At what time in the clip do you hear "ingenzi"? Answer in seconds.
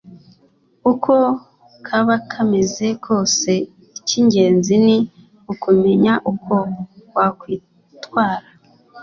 4.21-4.73